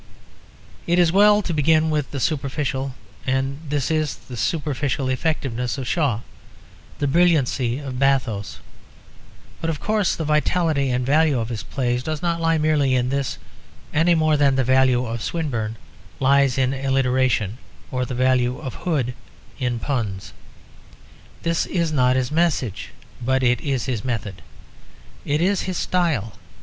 [0.87, 2.95] It is well to begin with the superficial;
[3.27, 6.21] and this is the superficial effectiveness of Shaw;
[6.97, 8.57] the brilliancy of bathos.
[9.61, 13.09] But of course the vitality and value of his plays does not lie merely in
[13.09, 13.37] this;
[13.93, 15.77] any more than the value of Swinburne
[16.19, 17.59] lies in alliteration
[17.91, 19.13] or the value of Hood
[19.59, 20.33] in puns.
[21.43, 22.89] This is not his message;
[23.23, 24.41] but it is his method;
[25.25, 26.33] it is his style.